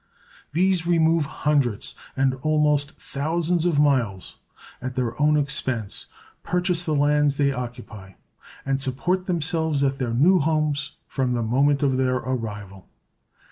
These 0.51 0.87
remove 0.87 1.25
hundreds 1.27 1.93
and 2.17 2.33
almost 2.41 2.93
thousands 2.99 3.67
of 3.67 3.77
miles 3.77 4.37
at 4.81 4.95
their 4.95 5.13
own 5.21 5.37
expense, 5.37 6.07
purchase 6.41 6.83
the 6.83 6.95
lands 6.95 7.37
they 7.37 7.51
occupy, 7.51 8.13
and 8.65 8.81
support 8.81 9.27
themselves 9.27 9.83
at 9.83 9.99
their 9.99 10.15
new 10.15 10.39
homes 10.39 10.95
from 11.07 11.33
the 11.33 11.43
moment 11.43 11.83
of 11.83 11.97
their 11.97 12.15
arrival. 12.15 12.87